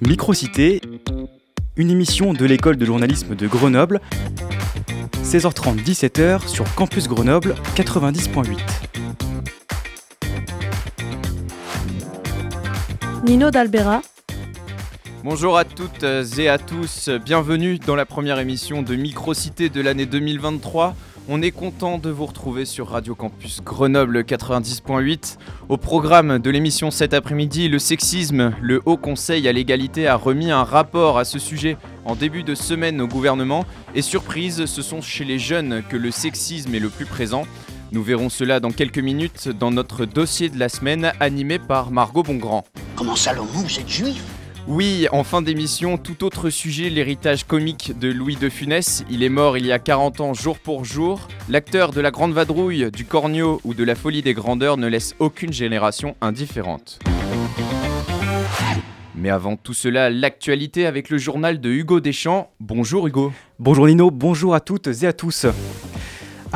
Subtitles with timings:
[0.00, 0.80] Microcité,
[1.76, 4.00] une émission de l'école de journalisme de Grenoble,
[5.22, 8.58] 16h30 17h sur Campus Grenoble 90.8.
[13.24, 14.02] Nino d'Albera.
[15.24, 16.04] Bonjour à toutes
[16.38, 20.94] et à tous, bienvenue dans la première émission de Microcité de l'année 2023.
[21.26, 25.38] On est content de vous retrouver sur Radio Campus Grenoble 90.8.
[25.70, 30.50] Au programme de l'émission cet après-midi, le sexisme, le Haut Conseil à l'égalité a remis
[30.50, 33.64] un rapport à ce sujet en début de semaine au gouvernement.
[33.94, 37.44] Et surprise, ce sont chez les jeunes que le sexisme est le plus présent.
[37.90, 42.22] Nous verrons cela dans quelques minutes dans notre dossier de la semaine animé par Margot
[42.22, 42.64] Bongrand.
[42.96, 44.22] Comment Salomon, vous êtes juif?
[44.66, 49.04] Oui, en fin d'émission, tout autre sujet, l'héritage comique de Louis de Funès.
[49.10, 51.28] Il est mort il y a 40 ans jour pour jour.
[51.50, 55.14] L'acteur de La Grande Vadrouille, du Cornio ou de La Folie des Grandeurs ne laisse
[55.18, 56.98] aucune génération indifférente.
[59.14, 62.50] Mais avant tout cela, l'actualité avec le journal de Hugo Deschamps.
[62.58, 63.32] Bonjour Hugo.
[63.58, 65.46] Bonjour Nino, bonjour à toutes et à tous.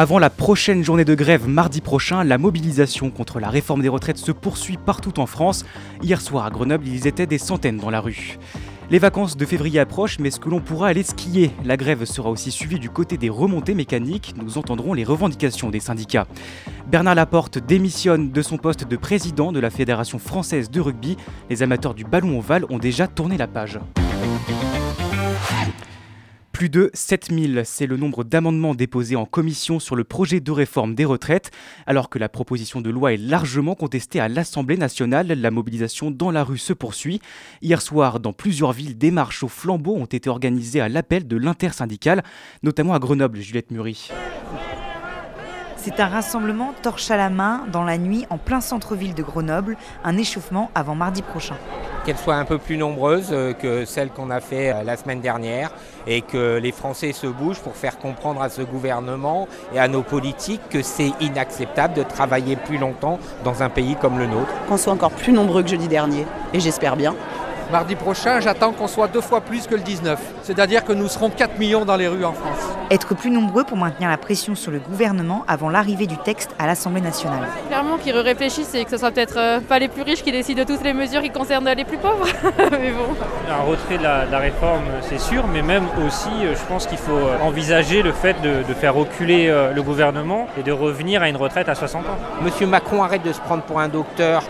[0.01, 4.17] Avant la prochaine journée de grève mardi prochain, la mobilisation contre la réforme des retraites
[4.17, 5.65] se poursuit partout en France.
[6.05, 8.39] Hier soir à Grenoble, ils étaient des centaines dans la rue.
[8.91, 12.31] Les vacances de février approchent, mais est-ce que l'on pourra aller skier La grève sera
[12.31, 14.35] aussi suivie du côté des remontées mécaniques.
[14.41, 16.29] Nous entendrons les revendications des syndicats.
[16.87, 21.17] Bernard Laporte démissionne de son poste de président de la Fédération française de rugby.
[21.51, 23.81] Les amateurs du ballon ovale ont déjà tourné la page.
[26.59, 30.97] Plus de 7000, c'est le nombre d'amendements déposés en commission sur le projet de réforme
[30.97, 31.53] des retraites.
[31.87, 36.33] Alors que la proposition de loi est largement contestée à l'Assemblée nationale, la mobilisation dans
[36.33, 37.21] la rue se poursuit.
[37.63, 41.37] Hier soir, dans plusieurs villes, des marches au flambeau ont été organisées à l'appel de
[41.37, 42.25] l'intersyndicale,
[42.65, 44.11] notamment à Grenoble, Juliette Murie.
[45.77, 49.77] C'est un rassemblement torche à la main dans la nuit en plein centre-ville de Grenoble,
[50.03, 51.57] un échauffement avant mardi prochain.
[52.09, 55.21] Qu'elle soit un peu plus nombreuse euh, que celle qu'on a fait euh, la semaine
[55.21, 55.71] dernière
[56.07, 60.01] et que les Français se bougent pour faire comprendre à ce gouvernement et à nos
[60.01, 64.51] politiques que c'est inacceptable de travailler plus longtemps dans un pays comme le nôtre.
[64.71, 66.25] Qu'on soit encore plus nombreux que jeudi dernier,
[66.55, 67.15] et j'espère bien.
[67.71, 70.19] Mardi prochain, j'attends qu'on soit deux fois plus que le 19.
[70.43, 72.61] C'est-à-dire que nous serons 4 millions dans les rues en France.
[72.91, 76.67] Être plus nombreux pour maintenir la pression sur le gouvernement avant l'arrivée du texte à
[76.67, 77.47] l'Assemblée nationale.
[77.67, 80.63] Clairement qu'ils réfléchissent et que ce soit peut-être euh, pas les plus riches qui décident
[80.63, 82.27] de toutes les mesures qui concernent les plus pauvres.
[82.71, 83.15] mais bon.
[83.51, 87.13] Un retrait de la, réforme, c'est sûr, mais même aussi, euh, je pense qu'il faut
[87.13, 91.69] euh, envisager le fait de, faire reculer le gouvernement et de revenir à une retraite
[91.69, 92.19] à 60 ans.
[92.43, 94.45] Monsieur Macron arrête de se prendre pour un docteur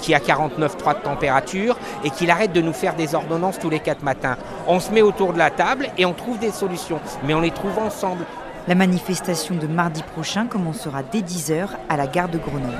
[0.00, 3.80] qui a 49,3 de température et qu'il arrête de nous faire des ordonnances tous les
[3.80, 4.36] quatre matins.
[4.66, 7.50] On se met autour de la table et on trouve des solutions, mais on les
[7.50, 8.24] trouve ensemble.
[8.68, 12.74] La manifestation de mardi prochain commencera dès 10h à la gare de Grenoble.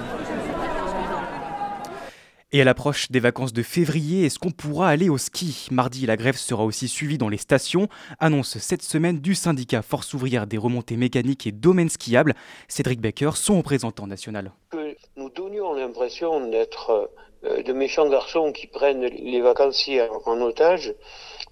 [2.52, 5.68] Et à l'approche des vacances de février, est-ce qu'on pourra aller au ski?
[5.70, 7.86] Mardi, la grève sera aussi suivie dans les stations,
[8.18, 12.34] annonce cette semaine du syndicat Force ouvrière des remontées mécaniques et domaines skiables.
[12.66, 14.50] Cédric Becker, son représentant national.
[14.70, 17.12] Que nous donnions l'impression d'être
[17.44, 20.92] euh, de méchants garçons qui prennent les vacanciers en, otage,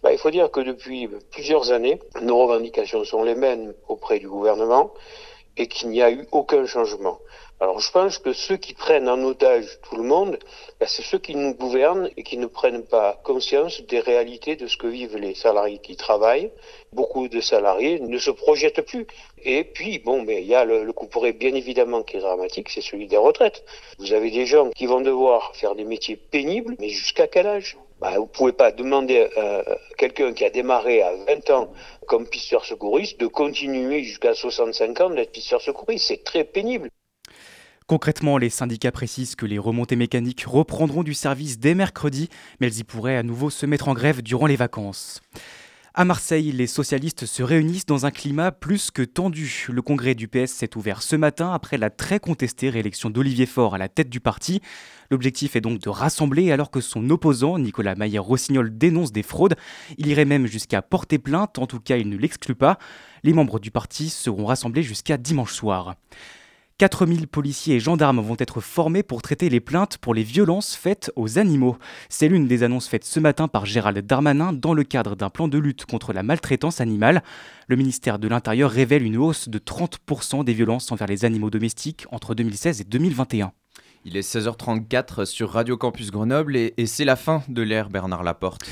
[0.03, 4.29] bah, il faut dire que depuis plusieurs années, nos revendications sont les mêmes auprès du
[4.29, 4.93] gouvernement
[5.57, 7.21] et qu'il n'y a eu aucun changement.
[7.61, 10.39] Alors je pense que ceux qui prennent en otage tout le monde,
[10.79, 14.69] ben, c'est ceux qui nous gouvernent et qui ne prennent pas conscience des réalités de
[14.69, 16.53] ce que vivent les salariés qui travaillent.
[16.93, 19.09] Beaucoup de salariés ne se projettent plus.
[19.43, 22.69] Et puis, bon, mais il y a le, le couperet bien évidemment qui est dramatique,
[22.69, 23.65] c'est celui des retraites.
[23.99, 27.77] Vous avez des gens qui vont devoir faire des métiers pénibles, mais jusqu'à quel âge?
[28.01, 29.63] Bah, vous pouvez pas demander à euh,
[29.97, 31.73] quelqu'un qui a démarré à 20 ans
[32.07, 36.07] comme pisteur secouriste de continuer jusqu'à 65 ans d'être pisteur secouriste.
[36.07, 36.89] C'est très pénible.
[37.89, 42.29] Concrètement, les syndicats précisent que les remontées mécaniques reprendront du service dès mercredi,
[42.61, 45.23] mais elles y pourraient à nouveau se mettre en grève durant les vacances.
[45.95, 49.67] À Marseille, les socialistes se réunissent dans un climat plus que tendu.
[49.71, 53.75] Le congrès du PS s'est ouvert ce matin après la très contestée réélection d'Olivier Faure
[53.75, 54.61] à la tête du parti.
[55.11, 59.57] L'objectif est donc de rassembler alors que son opposant, Nicolas Maillère-Rossignol, dénonce des fraudes.
[59.97, 62.79] Il irait même jusqu'à porter plainte, en tout cas il ne l'exclut pas.
[63.25, 65.97] Les membres du parti seront rassemblés jusqu'à dimanche soir.
[66.79, 71.11] 4000 policiers et gendarmes vont être formés pour traiter les plaintes pour les violences faites
[71.17, 71.77] aux animaux.
[72.09, 75.49] C'est l'une des annonces faites ce matin par Gérald Darmanin dans le cadre d'un plan
[75.49, 77.25] de lutte contre la maltraitance animale.
[77.67, 82.07] Le ministère de l'Intérieur révèle une hausse de 30% des violences envers les animaux domestiques
[82.13, 83.51] entre 2016 et 2021.
[84.05, 88.23] Il est 16h34 sur Radio Campus Grenoble et, et c'est la fin de l'ère Bernard
[88.23, 88.63] Laporte.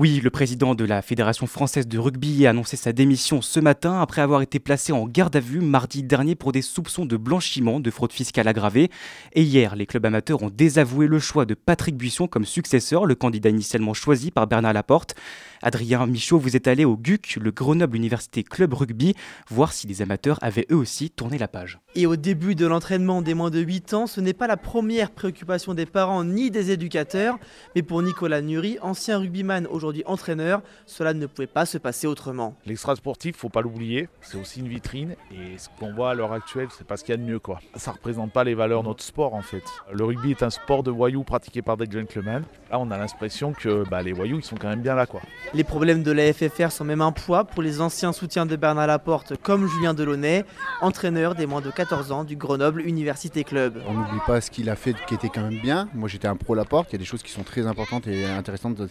[0.00, 4.00] Oui, le président de la Fédération française de rugby a annoncé sa démission ce matin
[4.00, 7.80] après avoir été placé en garde à vue mardi dernier pour des soupçons de blanchiment
[7.80, 8.92] de fraude fiscale aggravée.
[9.32, 13.16] Et hier, les clubs amateurs ont désavoué le choix de Patrick Buisson comme successeur, le
[13.16, 15.16] candidat initialement choisi par Bernard Laporte.
[15.62, 19.16] Adrien Michaud, vous êtes allé au GUC, le Grenoble Université Club Rugby,
[19.50, 21.80] voir si les amateurs avaient eux aussi tourné la page.
[22.00, 25.10] Et au début de l'entraînement des moins de 8 ans, ce n'est pas la première
[25.10, 27.40] préoccupation des parents ni des éducateurs,
[27.74, 32.54] mais pour Nicolas Nury, ancien rugbyman aujourd'hui entraîneur, cela ne pouvait pas se passer autrement.
[32.66, 36.32] L'extra sportif, faut pas l'oublier, c'est aussi une vitrine et ce qu'on voit à l'heure
[36.32, 37.58] actuelle, c'est pas ce qu'il y a de mieux quoi.
[37.74, 39.64] Ça représente pas les valeurs de notre sport en fait.
[39.92, 42.44] Le rugby est un sport de voyous pratiqué par des gentlemen.
[42.70, 45.20] Là, on a l'impression que bah, les voyous, ils sont quand même bien là quoi.
[45.52, 48.86] Les problèmes de la FFR sont même un poids pour les anciens soutiens de Bernard
[48.86, 50.44] Laporte comme Julien Delaunay,
[50.80, 53.82] entraîneur des moins de 14 ans du Grenoble Université Club.
[53.88, 55.88] On n'oublie pas ce qu'il a fait qui était quand même bien.
[55.94, 58.26] Moi j'étais un pro Laporte, il y a des choses qui sont très importantes et
[58.26, 58.82] intéressantes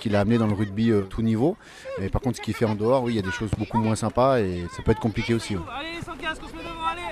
[0.00, 1.58] qu'il a amené dans le rugby euh, tout niveau.
[2.00, 3.76] Mais par contre ce qu'il fait en dehors, oui, il y a des choses beaucoup
[3.76, 5.54] moins sympas et ça peut être compliqué aussi.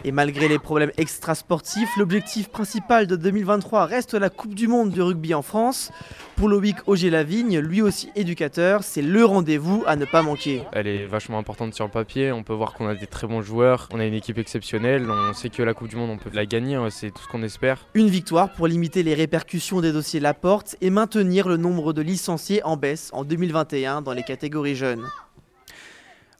[0.02, 5.02] Et malgré les problèmes extrasportifs, l'objectif principal de 2023 reste la Coupe du Monde de
[5.02, 5.93] rugby en France.
[6.37, 10.63] Pour Loïc Auger-Lavigne, lui aussi éducateur, c'est le rendez-vous à ne pas manquer.
[10.73, 13.41] Elle est vachement importante sur le papier, on peut voir qu'on a des très bons
[13.41, 16.31] joueurs, on a une équipe exceptionnelle, on sait que la Coupe du Monde on peut
[16.33, 17.87] la gagner, hein, c'est tout ce qu'on espère.
[17.95, 22.65] Une victoire pour limiter les répercussions des dossiers Laporte et maintenir le nombre de licenciés
[22.65, 25.05] en baisse en 2021 dans les catégories jeunes.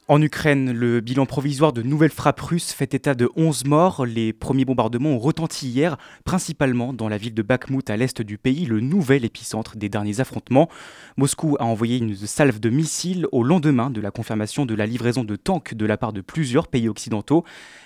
[0.07, 4.05] En Ukraine, le bilan provisoire de nouvelles frappes russes fait état de 11 morts.
[4.05, 8.37] Les premiers bombardements ont retenti hier, principalement dans la ville de Bakhmut à l'est du
[8.37, 10.69] pays, le nouvel épicentre des derniers affrontements.
[11.17, 15.23] Moscou a envoyé une salve de missiles au lendemain de la confirmation de la livraison
[15.23, 17.43] de tanks de la part de plusieurs pays occidentaux.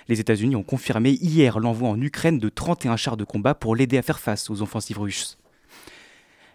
[0.08, 3.96] Les États-Unis ont confirmé hier l'envoi en Ukraine de 31 chars de combat pour l'aider
[3.96, 5.38] à faire face aux offensives russes.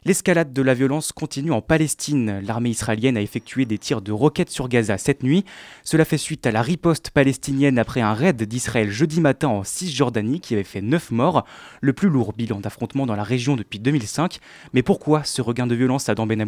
[0.07, 2.39] L'escalade de la violence continue en Palestine.
[2.45, 5.45] L'armée israélienne a effectué des tirs de roquettes sur Gaza cette nuit.
[5.83, 10.41] Cela fait suite à la riposte palestinienne après un raid d'Israël jeudi matin en Cisjordanie
[10.41, 11.43] qui avait fait 9 morts,
[11.81, 14.37] le plus lourd bilan d'affrontement dans la région depuis 2005.
[14.73, 16.45] Mais pourquoi ce regain de violence à Dan Ben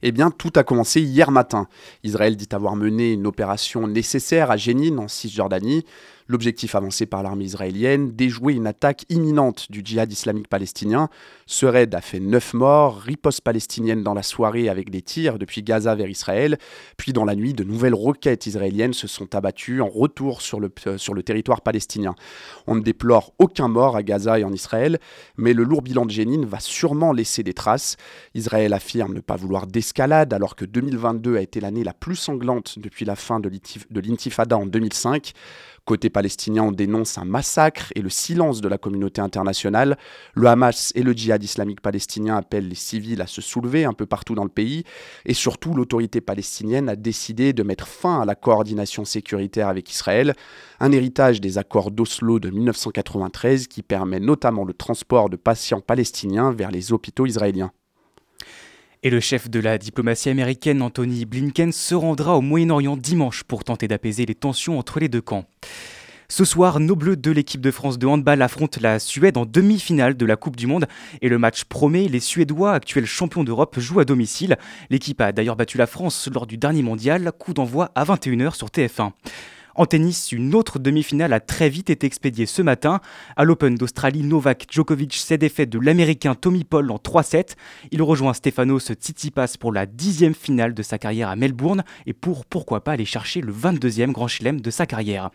[0.00, 1.68] Eh bien, tout a commencé hier matin.
[2.04, 5.84] Israël dit avoir mené une opération nécessaire à Jénine en Cisjordanie.
[6.30, 11.08] L'objectif avancé par l'armée israélienne, déjouer une attaque imminente du djihad islamique palestinien.
[11.46, 15.62] Ce raid a fait 9 morts, riposte palestinienne dans la soirée avec des tirs depuis
[15.62, 16.58] Gaza vers Israël,
[16.98, 20.70] puis dans la nuit, de nouvelles roquettes israéliennes se sont abattues en retour sur le,
[20.86, 22.14] euh, sur le territoire palestinien.
[22.66, 24.98] On ne déplore aucun mort à Gaza et en Israël,
[25.38, 27.96] mais le lourd bilan de Jénine va sûrement laisser des traces.
[28.34, 32.78] Israël affirme ne pas vouloir d'escalade alors que 2022 a été l'année la plus sanglante
[32.78, 33.50] depuis la fin de
[34.00, 35.32] l'intifada en 2005.
[35.88, 39.96] Côté palestinien, on dénonce un massacre et le silence de la communauté internationale.
[40.34, 44.04] Le Hamas et le djihad islamique palestinien appellent les civils à se soulever un peu
[44.04, 44.84] partout dans le pays.
[45.24, 50.34] Et surtout, l'autorité palestinienne a décidé de mettre fin à la coordination sécuritaire avec Israël,
[50.78, 56.52] un héritage des accords d'Oslo de 1993 qui permet notamment le transport de patients palestiniens
[56.52, 57.72] vers les hôpitaux israéliens.
[59.04, 63.62] Et le chef de la diplomatie américaine, Anthony Blinken, se rendra au Moyen-Orient dimanche pour
[63.62, 65.44] tenter d'apaiser les tensions entre les deux camps.
[66.28, 70.16] Ce soir, nos Bleus de l'équipe de France de handball affrontent la Suède en demi-finale
[70.16, 70.86] de la Coupe du Monde
[71.22, 74.58] et le match promet, les Suédois, actuels champions d'Europe, jouent à domicile.
[74.90, 78.66] L'équipe a d'ailleurs battu la France lors du dernier mondial, coup d'envoi à 21h sur
[78.66, 79.12] TF1.
[79.78, 82.98] En tennis, une autre demi-finale a très vite été expédiée ce matin.
[83.36, 87.54] À l'Open d'Australie, Novak Djokovic s'est défait de l'Américain Tommy Paul en 3-7.
[87.92, 92.44] Il rejoint Stefanos Tsitsipas pour la dixième finale de sa carrière à Melbourne et pour
[92.44, 95.30] pourquoi pas aller chercher le 22e Grand Chelem de sa carrière.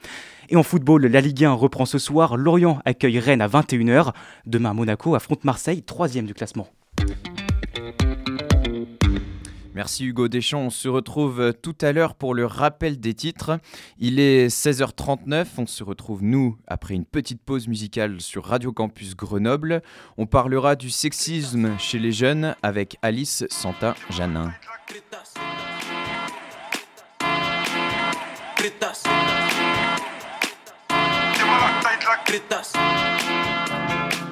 [0.50, 2.36] Et en football, la Ligue 1 reprend ce soir.
[2.36, 4.12] Lorient accueille Rennes à 21h.
[4.46, 6.68] Demain, Monaco affronte Marseille, troisième du classement.
[9.74, 10.62] Merci Hugo Deschamps.
[10.62, 13.60] On se retrouve euh, tout à l'heure pour le rappel des titres.
[13.98, 15.48] Il est 16h39.
[15.58, 19.82] On se retrouve, nous, après une petite pause musicale sur Radio Campus Grenoble.
[20.18, 24.54] On parlera du sexisme chez les jeunes avec Alice Santa-Janin.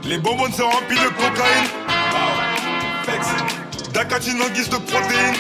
[0.06, 1.68] Les bonbons sont remplis de cocaïne.
[4.02, 5.36] D'acatine en guise de protéines.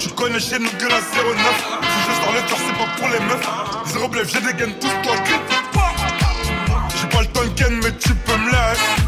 [0.00, 1.02] Tu connais chez nous que la 09.
[1.02, 3.46] Si je sors le cœur, c'est pas pour les meufs.
[3.92, 5.16] Zéro blef, j'ai des gains, tous toi
[6.98, 9.02] J'ai pas le de mais tu peux me laisser.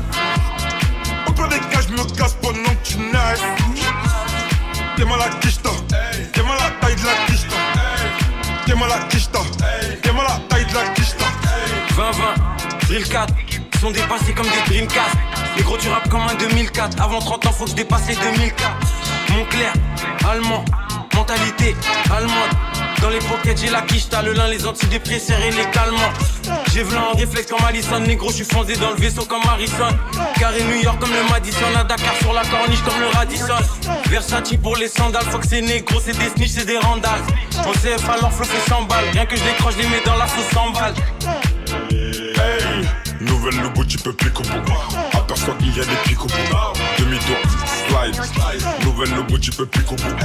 [1.26, 3.42] Au pire des cas, je me casse pendant que tu naisses.
[4.98, 5.70] T'es mal à quicheta.
[6.34, 7.56] T'es mal à taille de la quicheta.
[8.66, 9.40] T'es mal à quicheta.
[10.02, 11.24] T'es mal à taille de la quicheta.
[11.96, 13.47] 20-20, drill 4
[13.80, 15.16] sont dépassés comme des Dreamcast.
[15.56, 17.00] Les gros du rap comme un 2004.
[17.00, 18.70] Avant 30 ans, faut que je dépasse les 2004.
[19.30, 19.72] Montclair,
[20.28, 20.64] allemand,
[21.14, 21.76] mentalité
[22.10, 22.50] allemande.
[23.00, 26.12] Dans les pockets, j'ai la quiche, t'as le lin, les antidépresseurs et les calmants.
[26.72, 29.96] J'ai vu en réflexe comme Allison, négro, je suis foncé dans le vaisseau comme Harrison.
[30.38, 33.54] Carré New York comme le Madison, à Dakar sur la corniche comme le Radisson.
[34.06, 37.22] Versace pour les sandales, faut que c'est négro, c'est des snitch, c'est des randales.
[37.66, 40.26] On CF alors flot fait 100 balles, rien que je décroche, les mets dans la
[40.26, 40.94] sauce 100 balles.
[43.38, 44.72] Nouvelle logo, tu peux pique au bout.
[45.16, 46.78] Aperçois qu'il y a des pics au bout.
[46.98, 47.36] Demi-tour,
[47.86, 48.84] slide.
[48.84, 50.16] Nouvelle logo, tu peux pique au bout.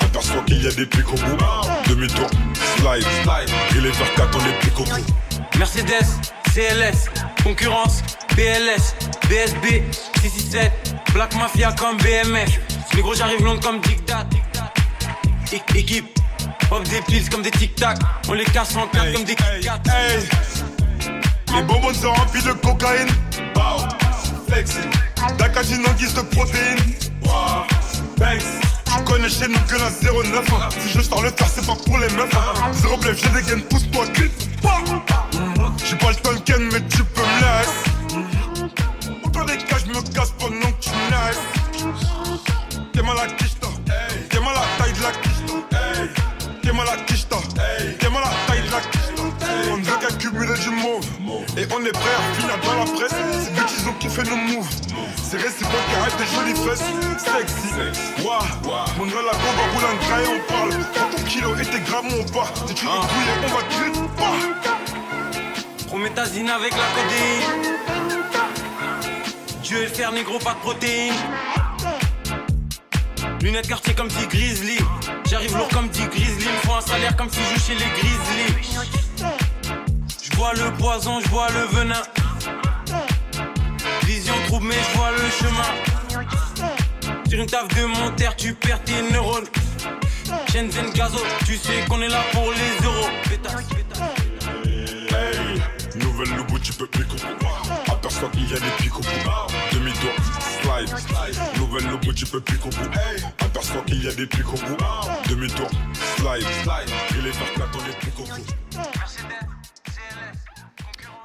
[0.00, 1.36] Aperçois qu'il y a des pics au bout.
[1.86, 2.30] Demi-tour,
[2.78, 3.04] slide.
[3.76, 5.58] Et les verts 4 on les pique au bout.
[5.58, 6.06] Mercedes,
[6.54, 7.10] CLS,
[7.44, 8.02] concurrence,
[8.36, 8.94] BLS,
[9.28, 9.82] BSB,
[10.22, 10.72] 667,
[11.12, 12.58] Black Mafia comme BMF.
[12.94, 14.26] Mais gros, j'arrive long comme Dictat.
[15.52, 16.18] É- Équipe,
[16.70, 17.98] pop des pills comme des tic-tac.
[18.28, 19.78] On les casse en quatre comme des Kat.
[21.54, 23.08] Les bonbons sont remplis de cocaïne.
[23.54, 23.86] Wow.
[24.48, 24.90] Flexing.
[25.38, 26.78] D'acagine en guise de protéines.
[27.24, 27.66] Wow.
[28.16, 28.42] Banks.
[28.86, 30.44] Tu connais chez nous que la 09.
[30.80, 32.30] Si je sors le faire, c'est pas pour les meufs.
[32.72, 34.32] Zéro blef, j'ai des gaines, pousse-toi, clip.
[35.78, 37.90] J'suis pas le Tolkien, mais tu peux me laisser.
[39.22, 41.40] Au pire des cas, j'me casse pendant que tu naisses.
[42.92, 43.68] T'es mal à quicheta.
[44.30, 45.54] T'es mal à taille de la quicheta.
[46.62, 47.12] T'es mal à.
[50.02, 51.06] On qu'accumuler du mauve.
[51.56, 53.14] Et on est prêt à finir dans la presse.
[53.40, 54.68] C'est eux qui ont kiffé nos moves.
[55.22, 56.84] C'est réciproque, arrête des jolies fesses.
[57.18, 57.68] Sexy.
[58.22, 58.44] Wouah.
[58.98, 60.70] Mon gars, la bombe roule un gras et on parle.
[61.10, 62.52] Ton kilo et tes grammes, on part.
[62.66, 64.08] Si tu bouiller, on va te griller.
[65.86, 67.76] Prométhazine avec la codéine.
[69.62, 71.14] Dieu est le fer négro, pas de protéines.
[73.40, 74.78] Lunettes quartier comme dit Grizzly.
[75.28, 76.46] J'arrive lourd comme dit Grizzly.
[76.46, 79.51] Me faut un salaire comme si je chez les Grizzly.
[80.32, 82.02] Je vois le poison, je vois le venin.
[84.04, 86.26] Vision trouble, je vois le chemin.
[87.28, 89.46] Sur une table de mon terre, tu perds tes neurones.
[90.50, 93.08] Shenzhen Gazo, tu sais qu'on est là pour les euros.
[93.28, 93.54] Pétasse,
[95.10, 95.62] Hey,
[95.96, 97.04] nouvelle logo, tu peux bout.
[97.90, 99.00] Aperçois qu'il y a des bout.
[99.72, 100.12] Demi-tour,
[100.62, 101.58] slide.
[101.58, 102.70] Nouvelle logo, tu peux bout.
[103.40, 104.42] Aperçois qu'il y a des bout.
[105.28, 105.68] Demi-tour,
[106.16, 106.46] slide.
[107.18, 107.78] Et les verts 4
[108.18, 108.61] on bout.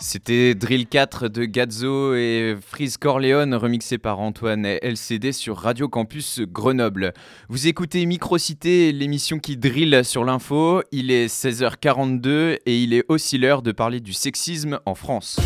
[0.10, 6.40] C'était Drill 4 de Gazzo et Freeze Corleone remixé par Antoine LCD sur Radio Campus
[6.40, 7.12] Grenoble.
[7.50, 10.82] Vous écoutez Microcité, l'émission qui drille sur l'info.
[10.94, 15.42] Il est 16h42 et il est aussi l'heure de parler du sexisme en France.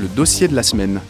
[0.00, 1.00] Le dossier de la semaine.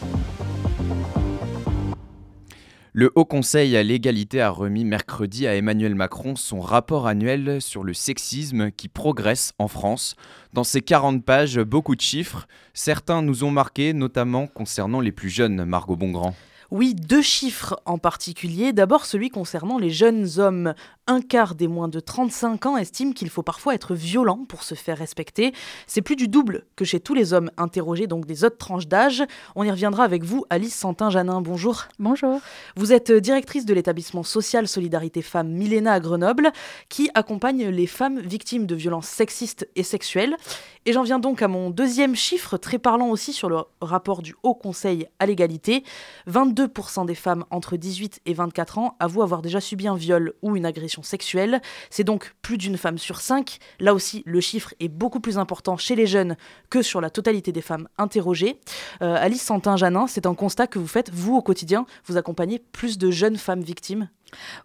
[2.99, 7.85] Le Haut Conseil à l'égalité a remis mercredi à Emmanuel Macron son rapport annuel sur
[7.85, 10.17] le sexisme qui progresse en France.
[10.51, 12.45] Dans ces 40 pages, beaucoup de chiffres.
[12.73, 16.35] Certains nous ont marqués, notamment concernant les plus jeunes, Margot Bongrand.
[16.71, 18.73] Oui, deux chiffres en particulier.
[18.73, 20.73] D'abord celui concernant les jeunes hommes.
[21.11, 24.75] Un quart des moins de 35 ans estiment qu'il faut parfois être violent pour se
[24.75, 25.53] faire respecter.
[25.87, 29.23] C'est plus du double que chez tous les hommes interrogés, donc des autres tranches d'âge.
[29.55, 31.41] On y reviendra avec vous, Alice Santin-Janin.
[31.41, 31.85] Bonjour.
[31.97, 32.39] Bonjour.
[32.75, 36.51] Vous êtes directrice de l'établissement social Solidarité Femmes Milena à Grenoble,
[36.89, 40.37] qui accompagne les femmes victimes de violences sexistes et sexuelles.
[40.85, 44.35] Et j'en viens donc à mon deuxième chiffre, très parlant aussi sur le rapport du
[44.43, 45.83] Haut Conseil à l'égalité.
[46.29, 50.55] 22% des femmes entre 18 et 24 ans avouent avoir déjà subi un viol ou
[50.55, 51.61] une agression sexuelle.
[51.89, 53.59] C'est donc plus d'une femme sur cinq.
[53.79, 56.35] Là aussi, le chiffre est beaucoup plus important chez les jeunes
[56.69, 58.59] que sur la totalité des femmes interrogées.
[59.01, 61.85] Euh, Alice Santin-Janin, c'est un constat que vous faites, vous, au quotidien.
[62.05, 64.09] Vous accompagnez plus de jeunes femmes victimes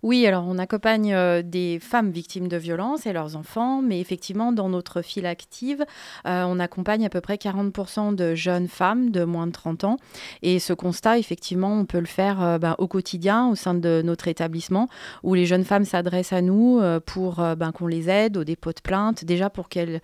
[0.02, 4.52] Oui, alors on accompagne euh, des femmes victimes de violences et leurs enfants, mais effectivement,
[4.52, 5.84] dans notre file active,
[6.26, 9.96] euh, on accompagne à peu près 40% de jeunes femmes de moins de 30 ans.
[10.42, 14.02] Et ce constat, effectivement, on peut le faire euh, ben, au quotidien au sein de
[14.04, 14.88] notre établissement,
[15.22, 18.80] où les jeunes femmes s'adressent à nous pour ben, qu'on les aide au dépôt de
[18.80, 20.00] plainte, déjà pour qu'elles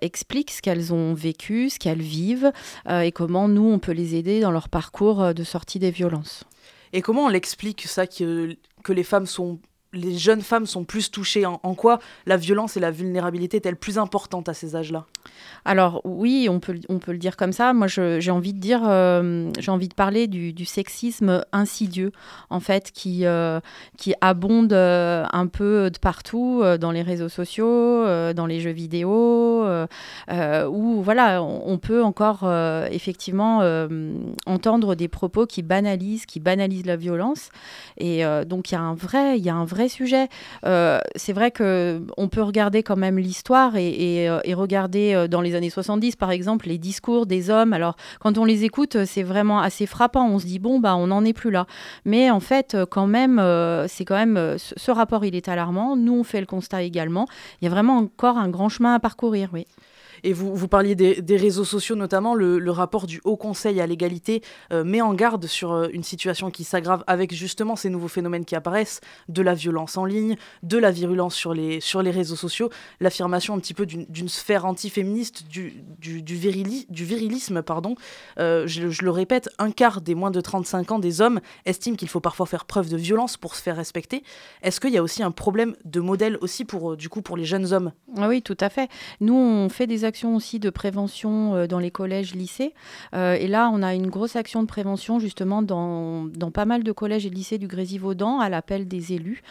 [0.00, 2.52] expliquent ce qu'elles ont vécu, ce qu'elles vivent,
[2.88, 6.44] et comment nous, on peut les aider dans leur parcours de sortie des violences.
[6.92, 9.60] Et comment on l'explique ça que, que les femmes sont
[9.96, 13.98] les jeunes femmes sont plus touchées en, quoi la violence et la vulnérabilité est-elle plus
[13.98, 15.06] importante à ces âges-là?
[15.64, 17.72] Alors oui, on peut, on peut le dire comme ça.
[17.72, 22.12] Moi, j'ai envie de dire, euh, j'ai envie de parler du, sexisme insidieux,
[22.50, 23.60] en fait, qui, euh,
[23.96, 29.66] qui abonde euh, un peu de partout, dans les réseaux sociaux, dans les jeux vidéo,
[30.68, 32.48] où voilà, on, on peut encore
[32.90, 33.60] effectivement
[34.46, 37.48] entendre des propos qui banalisent, qui banalisent la violence.
[37.98, 40.28] Et donc il y a un vrai, il y a un vrai vrai sujet.
[40.64, 45.70] Euh, c'est vrai qu'on peut regarder quand même l'histoire et, et, regarder dans les années
[45.70, 47.72] 70, par exemple, les discours des hommes.
[47.72, 50.28] Alors, quand on les écoute, c'est vraiment assez frappant.
[50.28, 51.66] On se dit, bon, bah, on n'en est plus là.
[52.04, 53.42] Mais en fait, quand même,
[53.88, 55.96] c'est quand même, ce rapport, il est alarmant.
[55.96, 57.26] Nous, on fait le constat également.
[57.60, 59.66] Il y a vraiment encore un grand chemin à parcourir, oui.
[60.26, 64.42] Et vous, vous parliez des, réseaux sociaux notamment, le, rapport du Haut Conseil à l'égalité
[64.72, 68.44] euh, met en garde sur euh, une situation qui s'aggrave avec justement ces nouveaux phénomènes
[68.44, 72.34] qui apparaissent, de la violence en ligne, de la virulence sur les, sur les réseaux
[72.34, 76.40] sociaux, l'affirmation un petit peu d'une sphère antiféministe, du, du, du,
[76.88, 77.62] du virilisme.
[77.62, 77.94] Pardon.
[78.40, 81.94] Euh, je, je, le répète, un quart des moins de 35 ans des hommes estiment
[81.94, 84.24] qu'il faut parfois faire preuve de violence pour se faire respecter.
[84.62, 87.44] Est-ce qu'il y a aussi un problème de modèle aussi pour, du coup, pour les
[87.44, 87.92] jeunes hommes?
[88.16, 88.88] Ah Oui, tout à fait.
[89.20, 92.74] Nous, on fait des actions aussi de prévention euh, dans les collèges, lycées.
[93.14, 96.82] Euh, et là, on a une grosse action de prévention justement dans, dans pas mal
[96.82, 99.42] de collèges et lycées du Grésivaudan à l'appel des élus.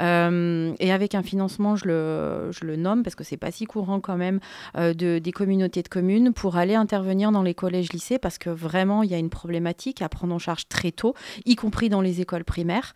[0.00, 3.66] Euh, et avec un financement, je le, je le nomme parce que c'est pas si
[3.66, 4.40] courant quand même,
[4.76, 9.02] de, des communautés de communes pour aller intervenir dans les collèges, lycées parce que vraiment,
[9.02, 11.14] il y a une problématique à prendre en charge très tôt,
[11.44, 12.94] y compris dans les écoles primaires,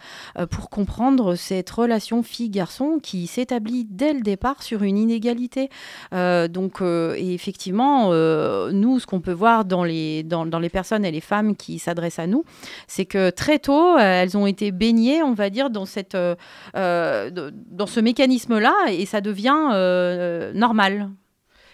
[0.51, 5.69] pour comprendre cette relation fille-garçon qui s'établit dès le départ sur une inégalité.
[6.13, 6.81] donc,
[7.17, 11.21] et effectivement, euh, nous, ce qu'on peut voir dans les, dans, les personnes et les
[11.21, 12.45] femmes qui s'adressent à nous,
[12.87, 17.31] c'est que très tôt, euh, elles ont été baignées, on va dire, dans, cette, euh,
[17.33, 21.11] dans ce mécanisme-là, et ça devient normal.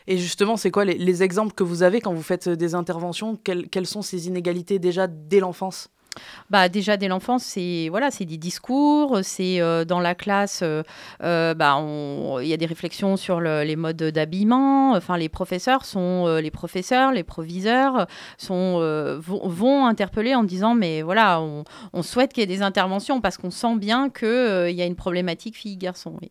[0.06, 3.36] Et justement, c'est quoi les, les, exemples que vous avez quand vous faites des interventions?
[3.36, 5.88] Quelles sont ces inégalités déjà dès l'enfance?
[6.50, 10.82] Bah déjà dès l'enfance, c'est voilà, c'est des discours, c'est euh, dans la classe, euh,
[11.22, 11.80] euh, bah
[12.40, 14.92] il y a des réflexions sur les modes d'habillement.
[14.92, 18.06] Enfin, les professeurs sont les professeurs, les proviseurs
[18.38, 18.78] sont
[19.20, 23.50] vont, interpeller en disant mais voilà, on, souhaite qu'il y ait des interventions parce qu'on
[23.50, 26.16] sent bien qu'il il y a une problématique fille-garçon.
[26.20, 26.30] Oui.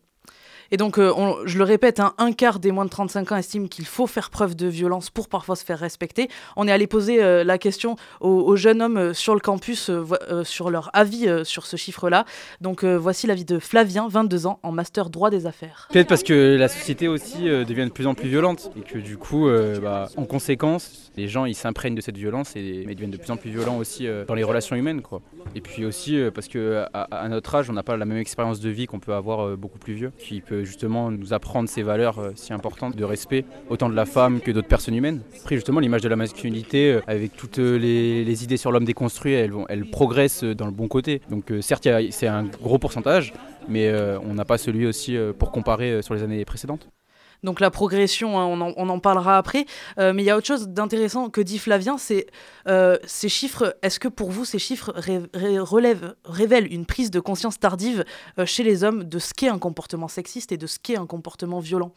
[0.70, 1.12] Et donc, euh,
[1.44, 4.30] je le répète, hein, un quart des moins de 35 ans estiment qu'il faut faire
[4.30, 6.28] preuve de violence pour parfois se faire respecter.
[6.56, 9.90] On est allé poser euh, la question aux, jeunes hommes euh, sur le campus
[10.44, 12.24] sur leur avis sur ce chiffre-là.
[12.60, 15.88] Donc, voici l'avis de Flavien, 22 ans, en master droit des affaires.
[15.92, 19.16] Peut-être parce que la société aussi devient de plus en plus violente et que du
[19.16, 19.48] coup,
[19.82, 23.30] bah, en conséquence, les gens ils s'imprègnent de cette violence et mais deviennent de plus
[23.30, 25.02] en plus violents aussi dans les relations humaines.
[25.02, 25.20] Quoi.
[25.54, 28.70] Et puis aussi parce qu'à à, notre âge, on n'a pas la même expérience de
[28.70, 30.12] vie qu'on peut avoir beaucoup plus vieux,
[30.62, 34.50] justement nous apprendre ces valeurs euh, si importantes de respect, autant de la femme que
[34.50, 35.20] d'autres personnes humaines.
[35.42, 39.32] Après justement l'image de la masculinité, euh, avec toutes euh, les, idées sur l'homme déconstruit,
[39.32, 41.20] elles, elles progressent dans le bon côté.
[41.30, 43.32] Donc certes c'est un gros pourcentage,
[43.68, 46.88] mais on n'a pas celui aussi pour comparer sur les années précédentes.
[47.44, 49.66] Donc la progression, hein, on, en, parlera après.
[49.98, 52.26] Euh, mais il y a autre chose d'intéressant que dit Flavien, c'est
[52.66, 53.76] euh, ces chiffres.
[53.82, 54.94] Est-ce que pour vous, ces chiffres
[56.24, 58.04] révèlent une prise de conscience tardive
[58.38, 61.06] euh, chez les hommes de ce qu'est un comportement sexiste et de ce qu'est un
[61.06, 61.92] comportement violent?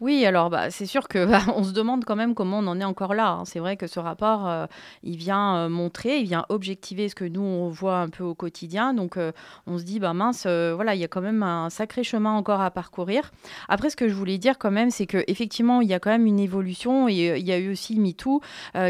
[0.00, 2.78] Oui, alors bah, c'est sûr que bah, on se demande quand même comment on en
[2.80, 3.30] est encore là.
[3.30, 3.44] Hein.
[3.46, 4.66] C'est vrai que ce rapport, euh,
[5.02, 8.34] il vient euh, montrer, il vient objectiver ce que nous on voit un peu au
[8.34, 8.92] quotidien.
[8.92, 9.32] Donc euh,
[9.66, 12.60] on se dit bah mince, voilà, il y a quand même un sacré chemin encore
[12.60, 13.30] à parcourir.
[13.68, 16.10] Après, ce que je voulais dire quand même, c'est que effectivement, il y a quand
[16.10, 18.42] même une évolution et il y a eu aussi MeToo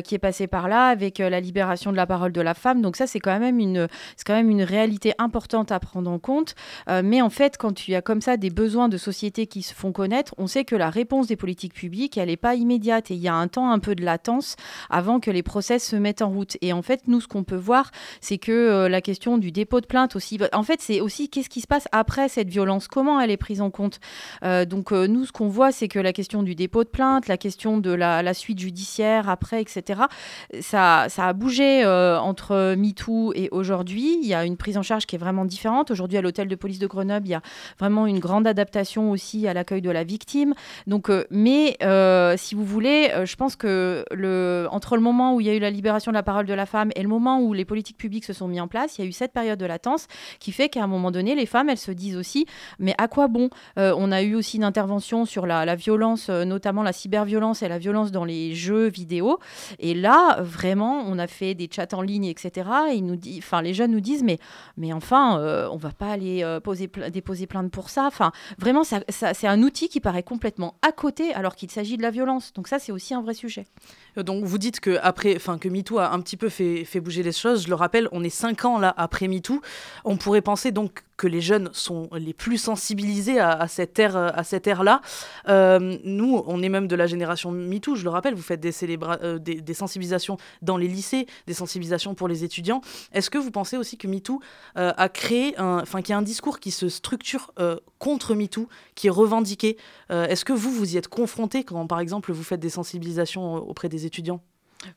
[0.05, 2.83] qui est passé par là avec la libération de la parole de la femme.
[2.83, 6.19] Donc ça, c'est quand même une, c'est quand même une réalité importante à prendre en
[6.19, 6.55] compte.
[6.89, 9.75] mais en fait, quand il y a comme ça des besoins de société qui se
[9.75, 13.15] font connaître, on sait que la réponse des politiques publiques, elle n'est pas immédiate et
[13.15, 14.57] il y a un temps un peu de latence
[14.91, 16.57] avant que les procès se mettent en route.
[16.63, 19.81] Et en fait, nous, ce qu'on peut voir, c'est que euh, la question du dépôt
[19.81, 22.89] de plainte aussi, bah, en fait, c'est aussi qu'est-ce qui se passe après cette violence,
[22.89, 24.01] comment elle est prise en compte?
[24.43, 27.29] Euh, donc, euh, nous, ce qu'on voit, c'est que la question du dépôt de plainte,
[27.29, 30.03] la question de la, suite judiciaire après, etc.,
[30.61, 34.19] ça, ça a bougé entre MeToo et aujourd'hui.
[34.21, 35.91] Il y a une prise en charge qui est vraiment différente.
[35.91, 37.43] Aujourd'hui, à l'hôtel de police de Grenoble, il y a
[37.79, 40.55] vraiment une grande adaptation aussi à l'accueil de la victime.
[40.87, 45.35] Donc, euh, mais euh, si vous voulez, euh, je pense que le, entre le moment
[45.35, 47.09] où il y a eu la libération de la parole de la femme et le
[47.09, 49.33] moment où les politiques publiques se sont mis en place, il y a eu cette
[49.33, 50.07] période de latence
[50.39, 52.47] qui fait qu'à un moment donné, les femmes, elles se disent aussi,
[52.79, 53.51] mais à quoi bon?
[53.77, 58.13] On a eu aussi une intervention sur la, violence, notamment la cyberviolence et la violence
[58.13, 59.39] dans les jeux vidéo.
[59.79, 62.69] Et là, vraiment, on a fait des chats en ligne, etc.
[62.91, 64.39] Et ils nous enfin, les jeunes nous disent, mais,
[64.77, 68.07] mais enfin, on va pas aller poser, déposer plainte pour ça.
[68.07, 72.03] Enfin, vraiment, ça, c'est un outil qui paraît complètement à côté alors qu'il s'agit de
[72.03, 72.53] la violence.
[72.53, 73.67] Donc ça, c'est aussi un vrai sujet.
[74.17, 77.33] Donc vous dites que après, enfin que MeToo a un petit peu fait, bouger les
[77.33, 77.65] choses.
[77.65, 79.61] Je le rappelle, on est cinq ans là après MeToo.
[80.05, 84.45] On pourrait penser donc que les jeunes sont les plus sensibilisés à, cette ère, à
[84.45, 85.01] cette ère-là.
[85.49, 88.73] Euh, nous, on est même de la génération MeToo, je le rappelle, vous faites des,
[88.83, 92.81] euh, des, sensibilisations dans les lycées, des sensibilisations pour les étudiants.
[93.13, 94.41] Est-ce que vous pensez aussi que MeToo
[94.77, 97.53] euh, a créé, enfin qu'il y a un discours qui se structure
[97.99, 99.77] contre MeToo, qui est revendiqué?
[100.11, 103.89] Est-ce que vous, vous y êtes confronté quand, par exemple, vous faites des sensibilisations auprès
[103.89, 104.43] des étudiants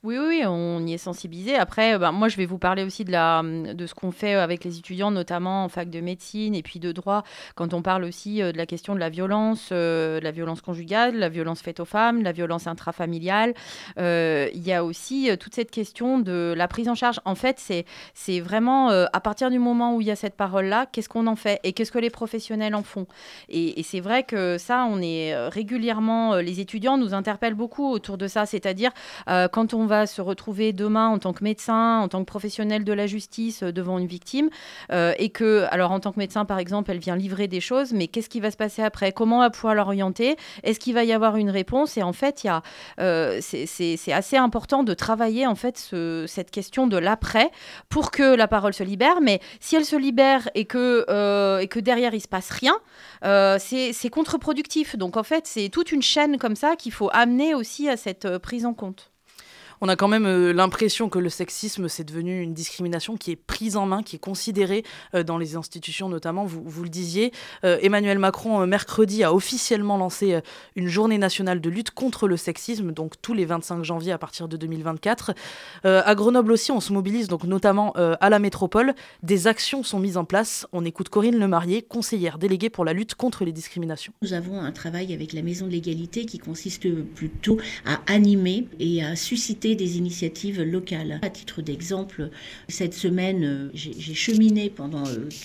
[0.04, 1.56] oui, oui, on y est sensibilisé.
[1.56, 4.64] Après, ben, moi, je vais vous parler aussi de, la, de ce qu'on fait avec
[4.64, 7.24] les étudiants, notamment en fac de médecine et puis de droit,
[7.56, 11.16] quand on parle aussi euh, de la question de la violence, euh, la violence conjugale,
[11.16, 13.54] la violence faite aux femmes, la violence intrafamiliale.
[13.98, 17.20] Euh, il y a aussi toute cette question de la prise en charge.
[17.26, 20.88] En fait, c'est, c'est vraiment à partir du moment où il y a cette parole-là,
[20.92, 23.08] qu'est-ce qu'on en fait et qu'est-ce que les professionnels en font?
[23.48, 28.18] Et, et c'est vrai que ça, on est régulièrement, les étudiants nous interpellent beaucoup autour
[28.18, 28.92] de ça, c'est-à-dire
[29.52, 32.94] quand on va se retrouver demain en tant que médecin, en tant que professionnel de
[32.94, 34.50] la justice euh, devant une victime,
[34.92, 37.94] euh, et que, alors en tant que médecin par exemple, elle vient livrer des choses,
[37.94, 39.12] mais qu'est-ce qui va se passer après?
[39.12, 40.36] Comment va pouvoir l'orienter?
[40.64, 41.98] Est-ce qu'il va y avoir une réponse?
[41.98, 42.48] Et en fait,
[43.00, 47.52] euh, c'est assez important de travailler en fait ce, cette question de l'après
[47.90, 49.22] pour que la parole se libère.
[49.22, 52.76] Mais si elle se libère et que, et que derrière il se passe rien,
[53.60, 54.96] c'est contre-productif.
[54.96, 58.38] Donc en fait, c'est toute une chaîne comme ça qu'il faut amener aussi à cette
[58.40, 59.12] prise en compte
[59.82, 63.36] on a quand même euh, l'impression que le sexisme, c'est devenu une discrimination qui est
[63.36, 64.84] prise en main, qui est considérée
[65.16, 67.32] euh, dans les institutions notamment, vous, vous le disiez.
[67.64, 70.40] Euh, Emmanuel Macron, mercredi, a officiellement lancé
[70.76, 74.48] une journée nationale de lutte contre le sexisme, donc tous les 25 janvier à partir
[74.48, 75.34] de 2024.
[75.84, 78.94] à Grenoble aussi, on se mobilise, donc notamment à la métropole.
[79.24, 80.68] Des actions sont mises en place.
[80.72, 84.14] On écoute Corinne Lemarié, conseillère déléguée pour la lutte contre les discriminations.
[84.22, 89.04] Nous avons un travail avec la Maison de l'égalité qui consiste plutôt à animer et
[89.04, 91.20] à susciter des initiatives locales.
[91.22, 92.30] À titre d'exemple,
[92.68, 95.04] cette semaine, euh, j'ai cheminé pendant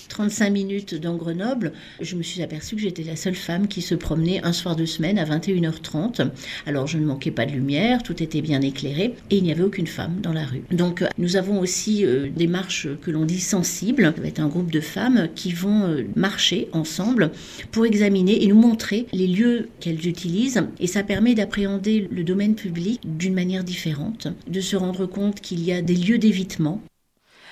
[0.08, 1.72] 35 euh, minutes dans Grenoble.
[2.00, 4.84] Je me suis aperçue que j'étais la seule femme qui se promenait un soir de
[4.84, 6.30] semaine à 21h30.
[6.66, 9.62] Alors je ne manquais pas de lumière, tout était bien éclairé et il n'y avait
[9.62, 10.62] aucune femme dans la rue.
[10.70, 14.12] Donc euh, nous avons aussi des marches que l'on dit sensibles.
[14.14, 17.30] Ça va être un groupe de femmes qui vont marcher ensemble
[17.72, 22.54] pour examiner et nous montrer les lieux qu'elles utilisent et ça permet d'appréhender le domaine
[22.54, 24.13] public d'une manière différente
[24.46, 26.80] de se rendre compte qu'il y a des lieux d'évitement.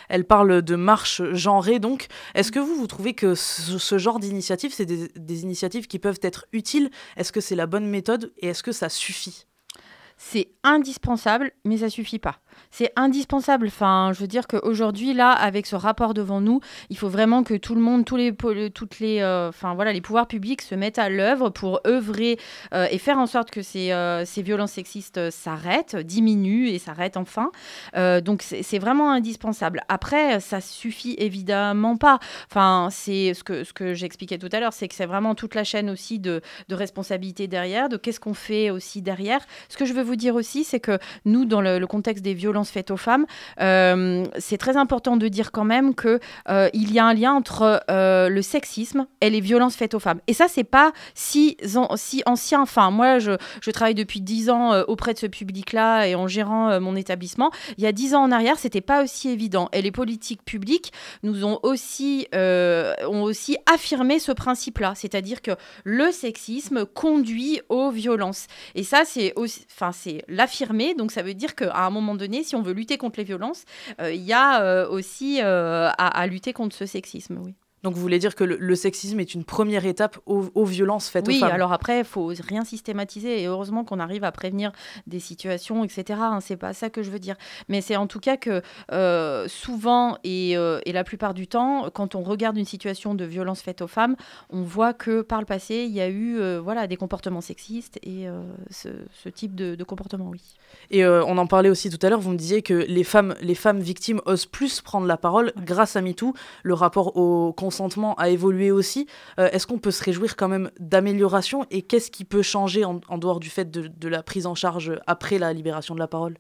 [0.09, 2.09] Elle parle de marche genrée, donc.
[2.35, 6.21] Est-ce que vous, vous trouvez que ce, genre d'initiative, c'est des, des initiatives qui peuvent
[6.23, 6.91] être utiles?
[7.17, 9.47] Est-ce que c'est la bonne méthode et est-ce que ça suffit?
[10.19, 13.67] C'est indispensable, mais ça suffit pas c'est indispensable.
[13.67, 17.55] Enfin, je veux dire qu'aujourd'hui, là, avec ce rapport devant nous, il faut vraiment que
[17.55, 20.99] tout le monde, tous les, toutes les, euh, enfin voilà, les pouvoirs publics se mettent
[20.99, 22.39] à l'œuvre pour œuvrer
[22.75, 27.17] euh, et faire en sorte que ces, euh, ces violences sexistes s'arrêtent, diminuent et s'arrêtent
[27.17, 27.51] enfin.
[28.23, 29.83] donc c'est vraiment indispensable.
[29.89, 32.19] Après, ça suffit évidemment pas.
[32.51, 35.55] Enfin, c'est ce que ce que j'expliquais tout à l'heure, c'est que c'est vraiment toute
[35.55, 39.41] la chaîne aussi de, de responsabilité derrière, de qu'est-ce qu'on fait aussi derrière.
[39.69, 42.35] Ce que je veux vous dire aussi, c'est que nous, dans le, le contexte des
[42.35, 43.27] violences faites aux femmes,
[43.61, 47.33] euh, c'est très important de dire quand même que euh, il y a un lien
[47.33, 50.21] entre euh, le sexisme et les violences faites aux femmes.
[50.27, 51.57] Et ça, c'est pas si,
[52.27, 52.63] ancien.
[52.63, 53.33] Enfin, moi, je,
[53.73, 57.51] travaille depuis dix ans auprès de ce public-là et en gérant mon établissement.
[57.79, 59.69] Il y a dix ans en arrière, c'était pas aussi évident.
[59.73, 65.53] Et les politiques publiques nous ont aussi, ont aussi affirmé ce principe-là, c'est-à-dire que
[65.85, 68.47] le sexisme conduit aux violences.
[68.75, 70.95] Et ça, c'est enfin, c'est l'affirmer.
[70.95, 73.65] Donc, ça veut dire qu'à un moment donné, si on veut lutter contre les violences,
[74.01, 77.39] euh, il y a euh, aussi euh, à, à, lutter contre ce sexisme.
[77.45, 77.55] Oui.
[77.83, 81.33] Donc vous voulez dire que le, sexisme est une première étape aux, violences faites aux
[81.33, 84.71] femmes Oui, alors après, il faut rien systématiser et heureusement qu'on arrive à prévenir
[85.09, 86.21] des situations, etc.
[86.23, 87.35] Hein, c'est pas ça que je veux dire.
[87.69, 92.15] Mais c'est en tout cas que euh, souvent euh, et, la plupart du temps, quand
[92.15, 94.15] on regarde une situation de violence faite aux femmes,
[94.51, 97.99] on voit que par le passé, il y a eu euh, voilà, des comportements sexistes
[98.05, 98.27] et
[98.71, 98.89] ce,
[99.29, 100.41] type de, comportement, oui.
[100.91, 103.55] Et on en parlait aussi tout à l'heure, vous me disiez que les femmes, les
[103.55, 108.29] femmes victimes osent plus prendre la parole grâce à MeToo, le rapport au consentement a
[108.29, 109.07] évolué aussi.
[109.39, 113.01] Euh, est-ce qu'on peut se réjouir quand même d'amélioration et qu'est-ce qui peut changer en,
[113.17, 116.37] dehors du fait de, la prise en charge après la libération de la parole?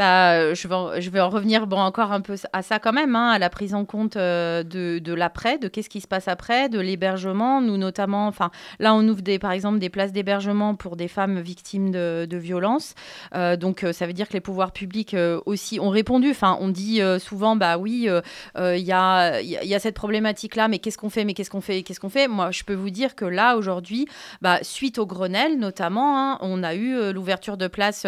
[0.00, 0.66] Bah, euh, je,
[1.10, 3.74] vais en, revenir bon, encore un peu à ça quand même, hein, à la prise
[3.74, 7.60] en compte euh, de, l'après, de qu'est-ce qui se passe après, de l'hébergement.
[7.60, 11.38] Nous, notamment, enfin, là, on ouvre des, par exemple des places d'hébergement pour des femmes
[11.40, 12.94] victimes de, de violences.
[13.34, 16.30] Euh, donc, ça veut dire que les pouvoirs publics aussi ont répondu.
[16.30, 18.08] Enfin, on dit souvent, bah oui,
[18.56, 21.82] il y, a, y, a, cette problématique-là, mais qu'est-ce qu'on fait, mais qu'est-ce qu'on fait,
[21.82, 22.26] qu'est-ce qu'on fait?
[22.26, 24.06] Moi, je peux vous dire que là, aujourd'hui,
[24.40, 28.06] bah, suite au Grenelle, notamment, hein, on a eu l'ouverture de places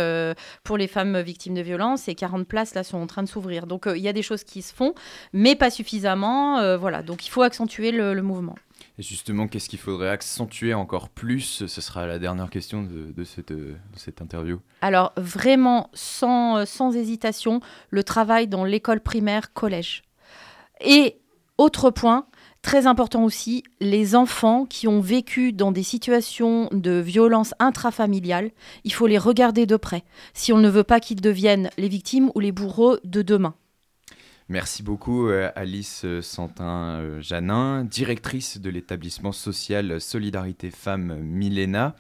[0.65, 3.29] pour les femmes victimes de violences violences et 40 places là sont en train de
[3.29, 3.67] s'ouvrir.
[3.67, 4.95] Donc il y a des choses qui se font,
[5.33, 6.77] mais pas suffisamment.
[6.77, 8.55] voilà, donc il faut accentuer le, mouvement.
[8.99, 11.65] Et justement, qu'est-ce qu'il faudrait accentuer encore plus?
[11.67, 14.61] Ce sera la dernière question de, cette, de cette, interview.
[14.81, 20.03] Alors, vraiment, sans, sans hésitation, le travail dans l'école primaire, collège.
[20.81, 21.17] Et
[21.59, 22.27] autre point,
[22.63, 28.53] Très important aussi, les enfants qui ont vécu dans des situations de violence intrafamiliale,
[28.85, 32.31] il faut les regarder de près, si on ne veut pas qu'ils deviennent les victimes
[32.37, 33.55] ou les bourreaux de demain.
[34.49, 41.95] Merci beaucoup euh, Alice euh, Santin-Janin, euh, directrice de l'établissement social Solidarité Femmes Milena.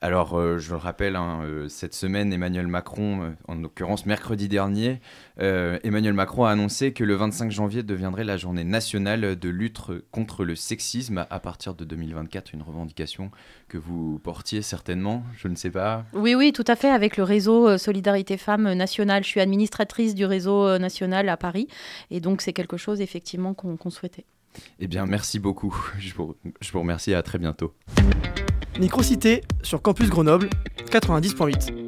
[0.00, 4.48] Alors, euh, je le rappelle, hein, euh, cette semaine, Emmanuel Macron, euh, en l'occurrence mercredi
[4.48, 5.00] dernier,
[5.40, 9.78] Emmanuel Macron a annoncé que le 25 janvier deviendrait la journée nationale de lutte
[10.10, 13.30] contre le sexisme à partir de 2024, une revendication
[13.68, 16.04] que vous portiez certainement, je ne sais pas.
[16.12, 19.22] Oui, oui, tout à fait, avec le réseau Solidarité Femmes Nationale.
[19.22, 21.68] Je suis administratrice du réseau national à Paris,
[22.10, 24.24] et donc c'est quelque chose effectivement qu'on souhaitait.
[24.80, 25.76] Eh bien, merci beaucoup.
[26.00, 27.72] Je vous, je vous remercie et à très bientôt.
[28.78, 30.48] Microcité sur Campus Grenoble
[30.90, 31.87] 90.8.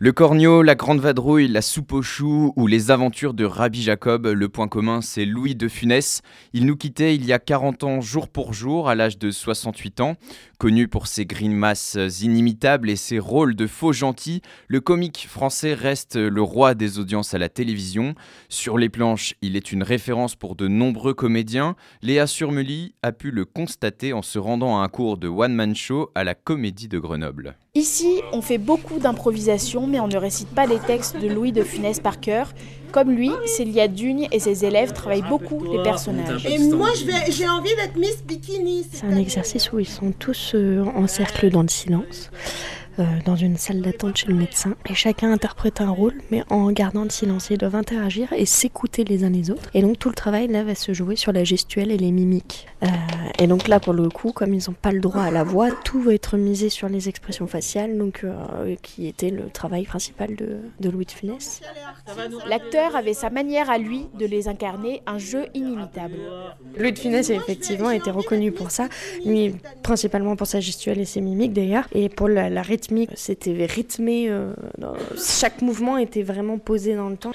[0.00, 4.26] Le Cornio, la Grande Vadrouille, la soupe aux choux ou les aventures de Rabbi Jacob,
[4.26, 6.20] le point commun c'est Louis de Funès.
[6.52, 10.00] Il nous quittait il y a 40 ans jour pour jour à l'âge de 68
[10.00, 10.16] ans.
[10.58, 16.16] Connu pour ses grimaces inimitables et ses rôles de faux gentil, le comique français reste
[16.16, 18.16] le roi des audiences à la télévision.
[18.48, 21.76] Sur les planches, il est une référence pour de nombreux comédiens.
[22.02, 26.10] Léa Surmely a pu le constater en se rendant à un cours de one-man show
[26.16, 27.56] à la Comédie de Grenoble.
[27.76, 31.64] Ici, on fait beaucoup d'improvisation, mais on ne récite pas les textes de Louis de
[31.64, 32.52] Funès par cœur.
[32.92, 36.46] Comme lui, Célia Dugne et ses élèves travaillent beaucoup les personnages.
[36.46, 36.90] Et moi,
[37.28, 38.86] j'ai envie d'être Miss Bikini.
[38.92, 42.30] C'est un exercice où ils sont tous euh, en cercle dans le silence.
[43.00, 44.76] Euh, dans une salle d'attente chez le médecin.
[44.88, 47.48] Et chacun interprète un rôle, mais en gardant le silence.
[47.50, 49.68] Ils doivent interagir et s'écouter les uns les autres.
[49.74, 52.68] Et donc tout le travail là va se jouer sur la gestuelle et les mimiques.
[52.84, 52.86] Euh,
[53.40, 55.70] et donc là, pour le coup, comme ils n'ont pas le droit à la voix,
[55.84, 60.36] tout va être misé sur les expressions faciales, donc euh, qui était le travail principal
[60.36, 61.62] de, de Louis de Funès.
[62.48, 66.14] L'acteur avait sa manière à lui de les incarner, un jeu inimitable.
[66.78, 68.88] Louis de Funès a effectivement été reconnu pour ça,
[69.24, 72.62] lui principalement pour sa gestuelle et ses mimiques d'ailleurs, et pour la, la
[73.14, 74.52] c'était rythmé, euh,
[75.16, 77.32] chaque mouvement était vraiment posé dans le temps.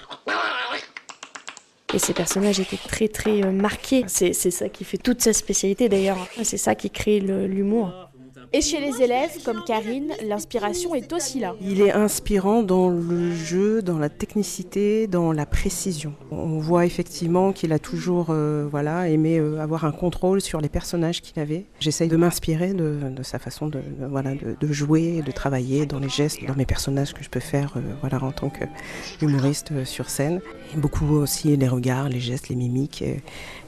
[1.94, 4.04] Et ces personnages étaient très très euh, marqués.
[4.08, 6.28] C'est ça qui fait toute sa spécialité d'ailleurs.
[6.44, 8.09] C'est ça qui crée l'humour.
[8.52, 11.54] Et chez les élèves, comme Karine, l'inspiration est aussi là.
[11.62, 16.16] Il est inspirant dans le jeu, dans la technicité, dans la précision.
[16.32, 20.70] On voit effectivement qu'il a toujours euh, voilà, aimé euh, avoir un contrôle sur les
[20.70, 21.66] personnages qu'il avait.
[21.80, 26.44] J'essaye de m'inspirer de, sa façon de, voilà, de, jouer, de travailler dans les gestes,
[26.44, 30.42] dans mes personnages que je peux faire euh, voilà, en tant qu'humoriste sur scène.
[30.76, 33.04] Beaucoup aussi les regards, les gestes, les mimiques.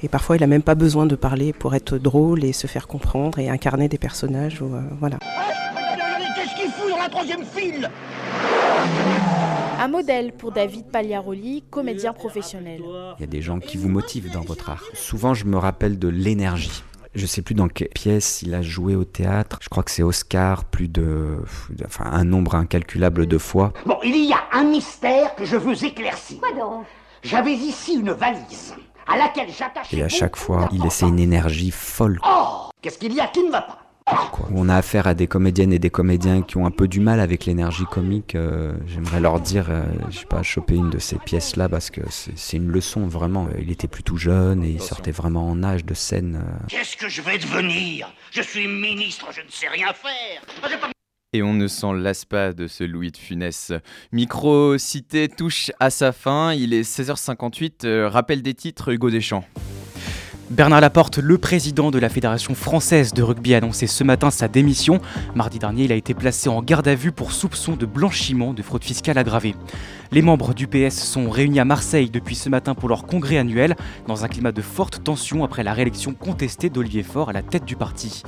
[0.02, 2.88] Et parfois, il n'a même pas besoin de parler pour être drôle et se faire
[2.88, 4.60] comprendre et incarner des personnages.
[4.72, 5.18] Euh, voilà.
[6.36, 7.90] Qu'est-ce qu'il fout dans la troisième file?
[9.80, 12.82] Un modèle pour David Pagliaroli, comédien professionnel.
[13.18, 14.84] Il y a des gens qui vous motivent dans votre art.
[14.94, 16.84] Souvent, je me rappelle de l'énergie.
[17.14, 19.58] Je sais plus dans quelle pièce il a joué au théâtre.
[19.62, 21.40] Je crois que c'est Oscar, plus de,
[21.86, 23.74] enfin, un nombre incalculable de fois.
[23.86, 26.40] Bon, il y a un mystère que je veux éclaircir.
[26.40, 26.86] Quoi donc?
[27.24, 28.76] J'avais ici une valise
[29.08, 29.98] à laquelle j'attachais.
[29.98, 32.20] Et à chaque fois, il laissait une énergie folle.
[32.26, 33.81] Oh Qu'est-ce qu'il y a qui ne va pas?
[34.54, 37.20] On a affaire à des comédiennes et des comédiens qui ont un peu du mal
[37.20, 38.36] avec l'énergie comique.
[38.36, 42.02] Euh, j'aimerais leur dire, euh, je sais pas, choper une de ces pièces-là parce que
[42.10, 43.48] c'est une leçon vraiment.
[43.60, 46.44] Il était plutôt jeune et il sortait vraiment en âge de scène.
[46.44, 46.66] Euh.
[46.68, 48.12] Qu'est-ce que je vais devenir?
[48.32, 50.42] Je suis ministre, je ne sais rien faire.
[50.64, 50.90] Ah,
[51.34, 53.72] et on ne s'en lasse pas de ce Louis de Funès.
[54.12, 59.46] Micro-cité touche à sa fin, il est 16h58, rappel des titres, Hugo Deschamps.
[60.52, 64.50] Bernard Laporte, le président de la Fédération française de rugby, a annoncé ce matin sa
[64.50, 65.00] démission.
[65.34, 68.62] Mardi dernier, il a été placé en garde à vue pour soupçon de blanchiment de
[68.62, 69.56] fraude fiscale aggravée.
[70.12, 73.78] Les membres du PS sont réunis à Marseille depuis ce matin pour leur congrès annuel,
[74.08, 77.64] dans un climat de forte tension après la réélection contestée d'Olivier Faure à la tête
[77.64, 78.22] du parti.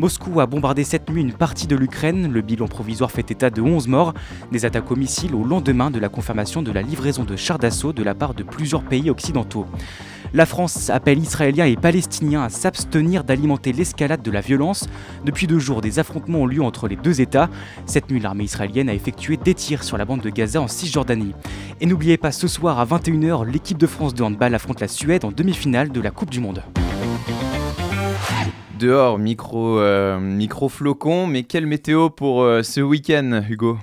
[0.00, 2.32] Moscou a bombardé cette nuit une partie de l'Ukraine.
[2.32, 4.14] Le bilan provisoire fait état de 11 morts.
[4.50, 7.92] Des attaques aux missiles au lendemain de la confirmation de la livraison de chars d'assaut
[7.92, 9.66] de la part de plusieurs pays occidentaux.
[10.32, 14.88] La France appelle Israéliens et Palestiniens à s'abstenir d'alimenter l'escalade de la violence.
[15.26, 17.50] Depuis deux jours, des affrontements ont lieu entre les deux États.
[17.84, 21.34] Cette nuit, l'armée israélienne a effectué des tirs sur la bande de Gaza en Cisjordanie.
[21.82, 25.26] Et n'oubliez pas, ce soir à 21h, l'équipe de France de handball affronte la Suède
[25.26, 26.62] en demi-finale de la Coupe du Monde.
[28.80, 33.76] Dehors, micro, euh, micro flocon, mais quelle météo pour euh, ce week-end, Hugo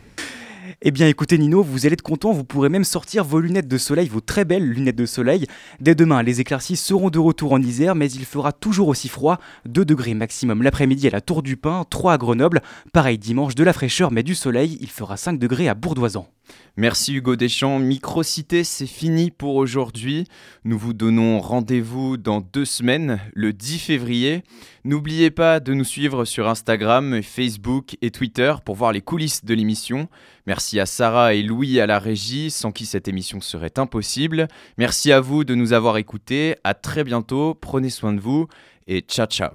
[0.81, 3.77] Eh bien écoutez Nino, vous allez être content, vous pourrez même sortir vos lunettes de
[3.77, 5.45] soleil, vos très belles lunettes de soleil.
[5.79, 9.37] Dès demain, les éclaircies seront de retour en Isère, mais il fera toujours aussi froid,
[9.67, 13.63] 2 degrés maximum l'après-midi à la Tour du Pin, 3 à Grenoble, pareil dimanche de
[13.63, 16.27] la fraîcheur mais du soleil, il fera 5 degrés à Bourdoisan.
[16.75, 17.79] Merci Hugo Deschamps.
[17.79, 20.25] Microcité, c'est fini pour aujourd'hui.
[20.63, 24.43] Nous vous donnons rendez-vous dans deux semaines, le 10 février.
[24.83, 29.53] N'oubliez pas de nous suivre sur Instagram, Facebook et Twitter pour voir les coulisses de
[29.55, 30.07] l'émission.
[30.45, 34.47] Merci à Sarah et Louis à la régie, sans qui cette émission serait impossible.
[34.77, 36.55] Merci à vous de nous avoir écoutés.
[36.63, 37.55] À très bientôt.
[37.55, 38.47] Prenez soin de vous
[38.87, 39.51] et ciao ciao.